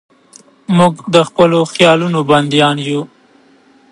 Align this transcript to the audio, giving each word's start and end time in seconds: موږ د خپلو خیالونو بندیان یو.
موږ 0.77 0.93
د 1.13 1.15
خپلو 1.27 1.59
خیالونو 1.73 2.19
بندیان 2.29 2.77
یو. 2.89 3.01